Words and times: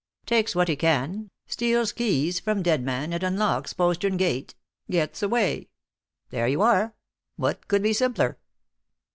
Takes 0.25 0.55
what 0.55 0.67
he 0.67 0.75
can 0.75 1.29
steals 1.45 1.91
keys 1.91 2.39
from 2.39 2.63
dead 2.63 2.81
man 2.81 3.13
and 3.13 3.21
unlocks 3.21 3.73
postern 3.73 4.17
gate 4.17 4.55
gets 4.89 5.21
away. 5.21 5.69
There 6.31 6.47
you 6.47 6.63
are! 6.63 6.95
What 7.35 7.67
could 7.67 7.83
be 7.83 7.93
simpler?" 7.93 8.39